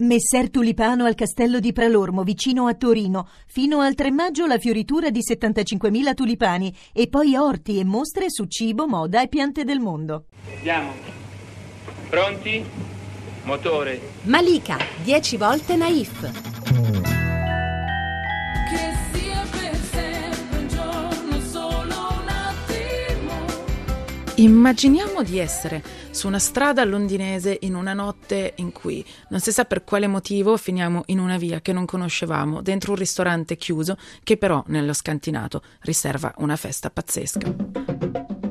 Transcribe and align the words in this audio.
Messer 0.00 0.48
Tulipano 0.48 1.06
al 1.06 1.16
castello 1.16 1.58
di 1.58 1.72
Pralormo, 1.72 2.22
vicino 2.22 2.68
a 2.68 2.74
Torino. 2.74 3.28
Fino 3.48 3.80
al 3.80 3.96
3 3.96 4.12
maggio 4.12 4.46
la 4.46 4.56
fioritura 4.56 5.10
di 5.10 5.18
75.000 5.28 6.14
tulipani 6.14 6.72
e 6.92 7.08
poi 7.08 7.34
orti 7.34 7.80
e 7.80 7.84
mostre 7.84 8.26
su 8.28 8.44
cibo, 8.44 8.86
moda 8.86 9.20
e 9.22 9.26
piante 9.26 9.64
del 9.64 9.80
mondo. 9.80 10.26
Andiamo. 10.54 10.92
Pronti? 12.08 12.64
Motore. 13.42 14.00
Malika, 14.22 14.76
10 15.02 15.36
volte 15.36 15.74
naif. 15.74 16.47
Immaginiamo 24.38 25.24
di 25.24 25.40
essere 25.40 25.82
su 26.10 26.28
una 26.28 26.38
strada 26.38 26.84
londinese 26.84 27.58
in 27.62 27.74
una 27.74 27.92
notte 27.92 28.52
in 28.58 28.70
cui 28.70 29.04
non 29.30 29.40
si 29.40 29.50
sa 29.50 29.64
per 29.64 29.82
quale 29.82 30.06
motivo 30.06 30.56
finiamo 30.56 31.02
in 31.06 31.18
una 31.18 31.36
via 31.36 31.60
che 31.60 31.72
non 31.72 31.86
conoscevamo, 31.86 32.62
dentro 32.62 32.92
un 32.92 32.98
ristorante 32.98 33.56
chiuso 33.56 33.96
che 34.22 34.36
però 34.36 34.62
nello 34.68 34.92
scantinato 34.92 35.60
riserva 35.80 36.32
una 36.38 36.54
festa 36.54 36.88
pazzesca. 36.88 38.47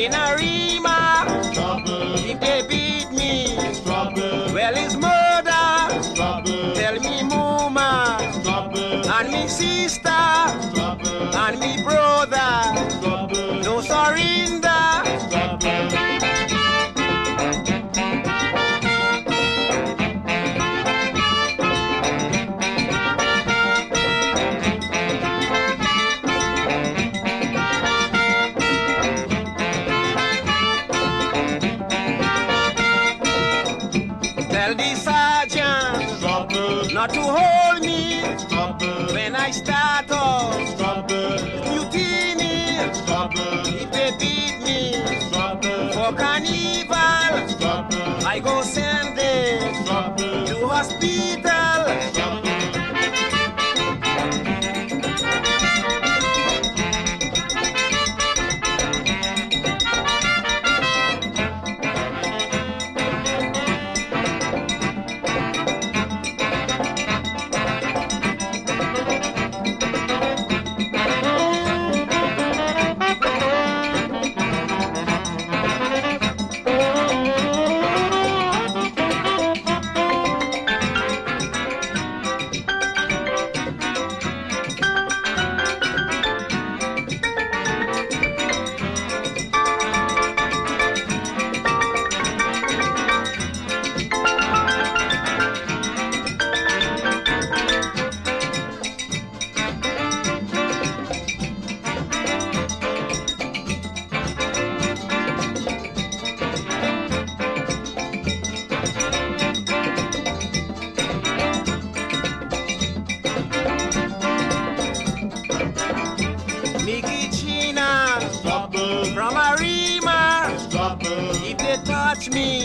In 0.00 0.69
Tell 34.70 34.76
the 34.76 34.94
sergeant 34.94 36.22
not 36.94 37.10
to 37.12 37.20
hold 37.20 37.82
me. 37.82 38.22
When 39.12 39.34
I 39.34 39.50
start 39.50 40.08
off. 40.12 40.54
Mutiny, 41.66 42.78
if 42.78 43.90
they 43.90 44.12
beat 44.20 44.60
me. 44.62 45.02
For 45.92 46.12
carnival, 46.12 46.94
I 48.24 48.38
go 48.44 48.62
send 48.62 49.18
them 49.18 49.74
to 50.46 50.68
hospital. 50.68 52.20
Mickey 52.20 52.49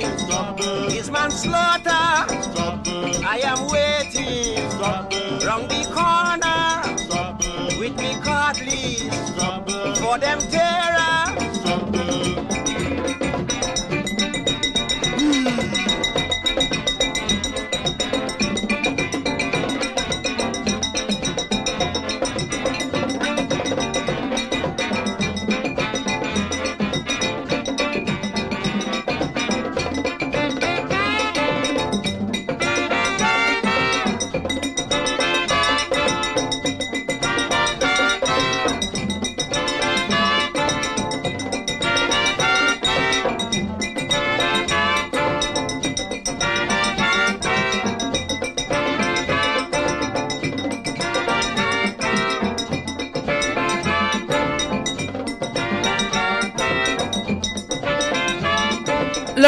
Stop. 0.00 0.56
It's 0.60 1.10
manslaughter. 1.10 2.42
Stop 2.42 2.86
it. 2.86 3.24
I 3.24 3.40
am 3.44 3.68
waiting. 3.70 4.70
Stop 4.70 5.12
it. 5.12 5.44
Round 5.44 5.68
the 5.70 5.84
corner. 5.92 6.96
Stop 6.98 7.42
it. 7.44 7.78
With 7.78 7.96
me 7.96 8.14
codleys. 8.22 9.98
For 9.98 10.18
them 10.18 10.38
terror. 10.50 10.99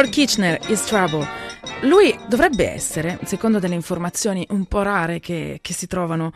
Lord 0.00 0.12
Kitchener 0.14 0.58
is 0.70 0.88
trouble. 0.88 1.28
Lui 1.82 2.14
dovrebbe 2.28 2.68
essere, 2.68 3.18
secondo 3.24 3.58
delle 3.58 3.74
informazioni 3.74 4.46
un 4.50 4.66
po' 4.66 4.82
rare 4.82 5.18
che, 5.18 5.60
che 5.62 5.72
si 5.72 5.86
trovano, 5.86 6.30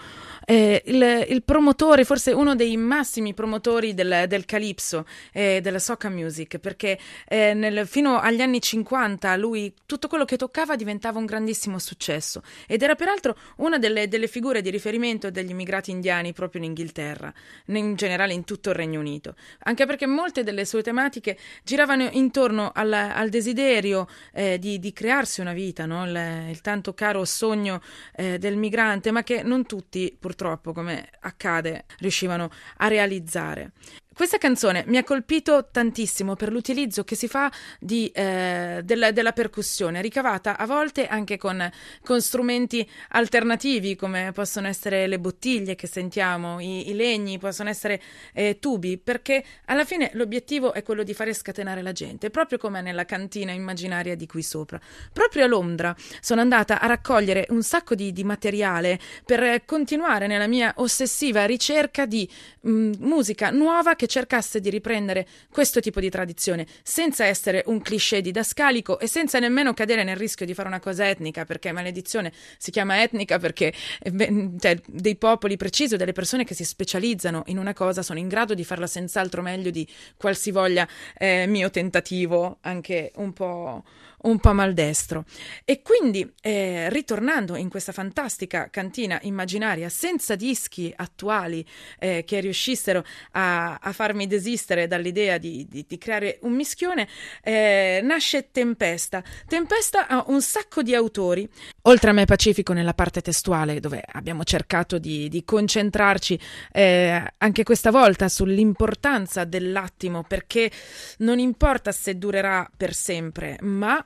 eh, 0.47 0.83
il, 0.87 1.27
il 1.29 1.43
promotore, 1.43 2.05
forse 2.05 2.33
uno 2.33 2.55
dei 2.55 2.77
massimi 2.79 3.35
promotori 3.35 3.93
del, 3.93 4.25
del 4.27 4.47
calypso 4.47 5.07
e 5.33 5.61
della 5.61 5.79
soca 5.79 6.09
music, 6.09 6.59
perché 6.59 6.99
eh, 7.29 7.53
nel- 7.53 7.87
fino 7.87 8.19
agli 8.19 8.41
anni 8.41 8.61
50 8.61 9.37
lui 9.37 9.75
tutto 9.85 10.09
quello 10.09 10.25
che 10.25 10.39
toccava 10.39 10.77
diventava 10.77 11.19
un 11.19 11.27
grandissimo 11.27 11.79
successo 11.79 12.43
ed 12.67 12.83
era 12.83 12.95
peraltro 12.95 13.37
una 13.57 13.79
delle, 13.79 14.09
delle 14.09 14.29
figure 14.29 14.63
di 14.63 14.71
riferimento 14.71 15.31
degli 15.31 15.51
immigrati 15.51 15.91
indiani 15.91 16.33
proprio 16.33 16.63
in 16.63 16.69
Inghilterra, 16.69 17.33
in 17.67 17.97
generale 17.97 18.33
in 18.33 18.45
tutto 18.45 18.71
il 18.71 18.77
Regno 18.77 19.01
Unito, 19.01 19.35
anche 19.61 19.85
perché 19.85 20.07
molte 20.07 20.43
delle 20.43 20.65
sue 20.65 20.83
tematiche 20.83 21.37
giravano 21.63 22.09
intorno 22.13 22.73
al, 22.75 22.93
al 22.93 23.29
desiderio 23.29 24.09
eh, 24.33 24.59
di, 24.59 24.79
di 24.79 24.93
crearsi 24.93 25.34
una 25.41 25.53
vita, 25.53 25.87
no? 25.87 26.05
il, 26.05 26.49
il 26.51 26.61
tanto 26.61 26.95
caro 26.95 27.25
sogno 27.25 27.81
eh, 28.15 28.39
del 28.39 28.57
migrante, 28.57 29.11
ma 29.11 29.23
che 29.23 29.43
non 29.43 29.67
tutti 29.67 30.17
purtroppo, 30.19 30.73
come 30.73 31.09
accade, 31.21 31.85
riuscivano 31.99 32.51
a 32.79 32.89
realizzare. 32.89 33.73
Questa 34.15 34.39
canzone 34.39 34.85
mi 34.87 34.97
ha 34.97 35.03
colpito 35.03 35.67
tantissimo 35.73 36.37
per 36.37 36.53
l'utilizzo 36.53 37.03
che 37.03 37.17
si 37.17 37.27
fa 37.27 37.51
di, 37.81 38.09
eh, 38.15 38.81
della, 38.85 39.11
della, 39.11 39.33
percussione, 39.33 40.01
ricavata 40.01 40.57
a 40.57 40.67
volte 40.67 41.09
anche 41.09 41.37
con, 41.37 41.69
con, 42.01 42.21
strumenti 42.21 42.89
alternativi 43.09 43.97
come 43.97 44.31
possono 44.33 44.69
essere 44.69 45.09
le 45.09 45.19
bottiglie 45.19 45.75
che 45.75 45.89
sentiamo, 45.89 46.61
i, 46.61 46.91
i 46.91 46.95
legni, 46.95 47.39
possono 47.39 47.71
essere 47.71 48.01
eh, 48.35 48.61
tubi, 48.61 48.99
perché 48.99 49.45
alla 49.65 49.85
fine 49.85 50.11
l'obiettivo 50.15 50.75
è 50.75 50.85
quello 50.85 51.03
di 51.03 51.13
fare 51.13 51.35
scatenare 51.35 51.83
la 51.83 51.93
gente, 51.93 52.31
proprio 52.31 52.57
come 52.57 52.83
nella 52.83 53.05
cantina 53.05 53.51
immaginaria 53.51 54.15
di 54.15 54.29
qui 54.29 54.45
sopra. 54.45 54.81
Proprio 55.13 55.43
a 55.43 55.49
Londra 55.49 55.95
sono 56.21 56.41
andata 56.41 56.81
a 56.81 56.87
raccogliere 56.87 57.47
un 57.49 57.65
sacco 57.65 57.97
di, 57.97 58.13
di 58.13 58.23
materiale 58.23 59.01
per 59.25 59.65
continuare 59.65 60.29
nella 60.29 60.47
mia 60.47 60.73
ossessiva 60.77 61.47
ricerca 61.47 62.07
di 62.07 62.31
mh, 62.61 62.93
musica 63.01 63.51
nuova 63.51 63.97
che 63.97 64.04
che 64.05 64.07
cercasse 64.07 64.61
di 64.61 64.71
riprendere 64.71 65.27
questo 65.51 65.81
tipo 65.81 65.99
di 66.01 66.11
tradizione 66.11 66.67
senza 66.83 67.25
essere 67.25 67.63
un 67.67 67.81
cliché 67.81 68.21
didascalico 68.21 68.99
e 68.99 69.09
senza 69.09 69.39
nemmeno 69.39 69.73
cadere 69.73 70.05
nel 70.05 70.17
rischio 70.17 70.45
di 70.45 70.55
fare 70.55 70.69
una 70.69 70.81
cosa 70.81 71.09
etnica, 71.09 71.45
perché 71.45 71.73
maledizione 71.73 72.33
si 72.59 72.71
chiama 72.71 73.03
etnica 73.03 73.39
perché 73.39 73.73
eh, 74.03 74.51
cioè, 74.59 74.81
dei 74.87 75.17
popoli 75.17 75.57
precisi 75.57 75.95
o 75.95 75.97
delle 75.97 76.13
persone 76.13 76.45
che 76.45 76.55
si 76.55 76.65
specializzano 76.65 77.45
in 77.47 77.59
una 77.59 77.73
cosa 77.73 78.03
sono 78.03 78.19
in 78.19 78.29
grado 78.29 78.55
di 78.55 78.65
farla 78.65 78.87
senz'altro 78.87 79.41
meglio 79.41 79.71
di 79.71 79.89
qualsivoglia 80.17 80.87
eh, 81.17 81.47
mio 81.47 81.71
tentativo, 81.71 82.59
anche 82.61 83.13
un 83.17 83.33
po' 83.33 83.85
un 84.25 84.39
po' 84.39 84.53
maldestro. 84.53 85.25
E 85.65 85.83
quindi, 85.83 86.31
eh, 86.41 86.89
ritornando 86.91 87.57
in 87.57 87.69
questa 87.69 87.93
fantastica 87.93 88.69
cantina 88.71 89.19
immaginaria 89.23 89.89
senza 89.89 90.35
dischi 90.35 90.93
attuali 90.95 91.65
eh, 91.99 92.25
che 92.27 92.41
riuscissero 92.41 93.05
a, 93.33 93.79
a, 93.81 93.93
farmi 93.93 94.27
desistere 94.27 94.87
dall'idea 94.87 95.39
di, 95.39 95.67
di, 95.69 95.85
di 95.87 95.99
creare 95.99 96.39
un 96.43 96.53
mischione, 96.53 97.09
eh, 97.43 98.01
nasce 98.03 98.51
Tempesta. 98.51 99.23
Tempesta 99.47 100.07
ha 100.07 100.25
un 100.29 100.41
sacco 100.43 100.83
di 100.83 100.95
autori. 100.95 101.49
Oltre 101.83 102.11
a 102.11 102.13
me 102.13 102.25
Pacifico 102.25 102.73
nella 102.73 102.95
parte 102.95 103.21
testuale, 103.21 103.81
dove 103.81 104.03
abbiamo 104.13 104.45
cercato 104.45 104.99
di, 104.99 105.29
di 105.29 105.45
concentrarci 105.45 106.39
eh, 106.73 107.23
anche 107.39 107.63
questa 107.63 107.91
volta 107.91 108.29
sull'importanza 108.29 109.45
dell'attimo, 109.45 110.23
perché 110.23 110.71
non 111.19 111.39
importa 111.39 111.93
se 111.93 112.17
durerà 112.17 112.69
per 112.77 112.95
sempre, 112.95 113.59
ma 113.61 114.05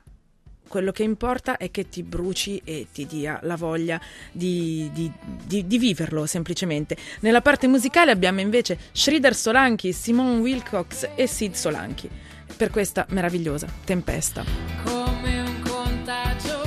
quello 0.69 0.93
che 0.93 1.03
importa 1.03 1.57
è 1.57 1.69
che 1.69 1.89
ti 1.89 2.03
bruci 2.03 2.61
e 2.63 2.87
ti 2.93 3.05
dia 3.05 3.39
la 3.43 3.57
voglia 3.57 3.99
di, 4.31 4.89
di, 4.93 5.11
di, 5.45 5.67
di 5.67 5.77
viverlo 5.77 6.25
semplicemente. 6.25 6.95
Nella 7.19 7.41
parte 7.41 7.67
musicale 7.67 8.11
abbiamo 8.11 8.39
invece 8.39 8.77
Shrider 8.93 9.35
Solanki, 9.35 9.91
Simone 9.91 10.39
Wilcox 10.39 11.09
e 11.15 11.27
Sid 11.27 11.55
Solanki 11.55 12.09
per 12.55 12.69
questa 12.69 13.05
meravigliosa 13.09 13.67
tempesta. 13.83 14.45
Come 14.85 15.41
un 15.41 15.61
contagio. 15.61 16.59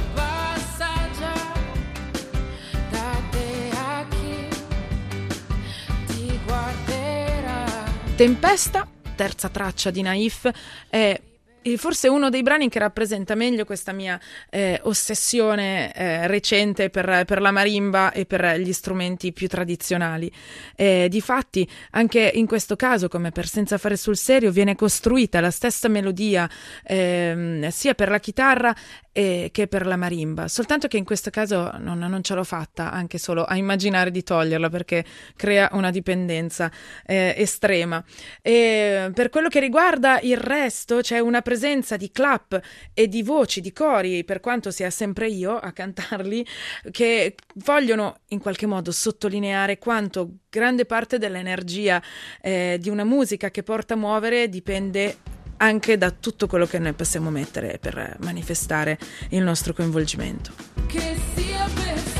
Tempesta, 8.14 8.86
terza 9.16 9.48
traccia 9.48 9.90
di 9.90 10.00
Naif, 10.00 10.48
è 10.88 11.20
forse 11.76 12.08
uno 12.08 12.30
dei 12.30 12.42
brani 12.42 12.68
che 12.68 12.78
rappresenta 12.78 13.34
meglio 13.34 13.64
questa 13.64 13.92
mia 13.92 14.18
eh, 14.50 14.80
ossessione 14.84 15.92
eh, 15.94 16.26
recente 16.26 16.90
per, 16.90 17.24
per, 17.24 17.40
la 17.40 17.50
marimba 17.50 18.12
e 18.12 18.26
per 18.26 18.58
gli 18.58 18.72
strumenti 18.72 19.32
più 19.32 19.48
tradizionali. 19.48 20.30
Eh, 20.76 21.06
difatti, 21.08 21.68
anche 21.90 22.30
in 22.34 22.46
questo 22.46 22.76
caso, 22.76 23.08
come 23.08 23.30
per 23.30 23.46
Senza 23.46 23.78
fare 23.78 23.96
sul 23.96 24.16
serio, 24.16 24.50
viene 24.50 24.74
costruita 24.74 25.40
la 25.40 25.50
stessa 25.50 25.88
melodia 25.88 26.48
ehm, 26.84 27.68
sia 27.68 27.94
per 27.94 28.08
la 28.08 28.18
chitarra 28.18 28.74
eh, 29.12 29.50
che 29.52 29.66
per 29.66 29.86
la 29.86 29.96
marimba, 29.96 30.48
soltanto 30.48 30.88
che 30.88 30.96
in 30.96 31.04
questo 31.04 31.30
caso 31.30 31.70
non, 31.78 31.98
non, 31.98 32.22
ce 32.22 32.34
l'ho 32.34 32.44
fatta 32.44 32.90
anche 32.90 33.18
solo 33.18 33.44
a 33.44 33.56
immaginare 33.56 34.10
di 34.10 34.22
toglierla 34.22 34.70
perché 34.70 35.04
crea 35.36 35.68
una 35.72 35.90
dipendenza 35.90 36.70
eh, 37.04 37.34
estrema. 37.36 38.02
E 38.40 39.10
per 39.14 39.28
quello 39.28 39.48
che 39.48 39.60
riguarda 39.60 40.18
il 40.20 40.38
resto, 40.38 41.00
c'è 41.00 41.18
una 41.18 41.42
presenza 41.42 41.96
di 41.96 42.10
clap 42.10 42.60
e 42.94 43.08
di 43.08 43.22
voci, 43.22 43.60
di 43.60 43.72
cori, 43.72 44.24
per 44.24 44.40
quanto 44.40 44.70
sia 44.70 44.90
sempre 44.90 45.28
io 45.28 45.56
a 45.58 45.72
cantarli, 45.72 46.46
che 46.90 47.34
vogliono 47.56 48.20
in 48.28 48.40
qualche 48.40 48.66
modo 48.66 48.90
sottolineare 48.92 49.78
quanto 49.78 50.36
grande 50.48 50.84
parte 50.84 51.18
dell'energia 51.18 52.02
eh, 52.40 52.78
di 52.80 52.88
una 52.88 53.04
musica 53.04 53.50
che 53.50 53.62
porta 53.62 53.94
a 53.94 53.96
muovere 53.96 54.48
dipende 54.48 55.16
anche 55.62 55.96
da 55.96 56.10
tutto 56.10 56.48
quello 56.48 56.66
che 56.66 56.78
noi 56.80 56.92
possiamo 56.92 57.30
mettere 57.30 57.78
per 57.80 58.16
manifestare 58.20 58.98
il 59.30 59.42
nostro 59.42 59.72
coinvolgimento. 59.72 60.52
Che 60.86 61.16
sia 61.34 61.68
per 61.72 62.11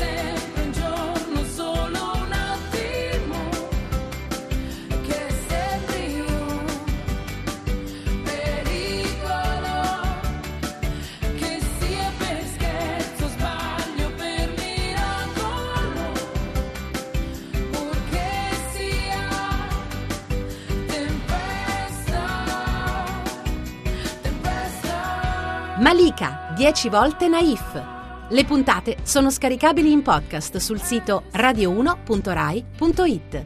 Malika, 25.83 26.53
10 26.55 26.87
volte 26.87 27.27
naif. 27.27 27.83
Le 28.29 28.45
puntate 28.45 28.99
sono 29.03 29.29
scaricabili 29.29 29.91
in 29.91 30.01
podcast 30.01 30.55
sul 30.55 30.79
sito 30.79 31.23
radio1.rai.it. 31.33 33.45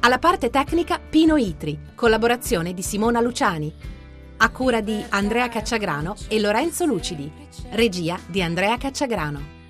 Alla 0.00 0.18
parte 0.18 0.50
tecnica 0.50 1.00
Pino 1.00 1.38
Itri, 1.38 1.78
collaborazione 1.94 2.74
di 2.74 2.82
Simona 2.82 3.22
Luciani. 3.22 3.72
A 4.36 4.50
cura 4.50 4.82
di 4.82 5.02
Andrea 5.08 5.48
Cacciagrano 5.48 6.16
e 6.28 6.38
Lorenzo 6.38 6.84
Lucidi. 6.84 7.32
Regia 7.70 8.18
di 8.26 8.42
Andrea 8.42 8.76
Cacciagrano. 8.76 9.56